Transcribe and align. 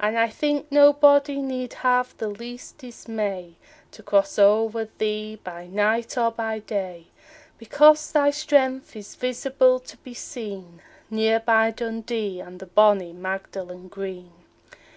And 0.00 0.18
I 0.18 0.28
think 0.28 0.72
nobody 0.72 1.40
need 1.40 1.74
have 1.86 2.16
the 2.18 2.26
least 2.26 2.78
dismay 2.78 3.54
To 3.92 4.02
cross 4.02 4.36
o'er 4.36 4.88
thee 4.98 5.36
by 5.44 5.68
night 5.68 6.18
or 6.18 6.32
by 6.32 6.58
day, 6.58 7.06
Because 7.58 8.10
thy 8.10 8.30
strength 8.32 8.96
is 8.96 9.14
visible 9.14 9.78
to 9.78 9.96
be 9.98 10.14
seen 10.14 10.82
Near 11.10 11.38
by 11.38 11.70
Dundee 11.70 12.40
and 12.40 12.58
the 12.58 12.66
bonnie 12.66 13.12
Magdalen 13.12 13.86
Green. 13.86 14.32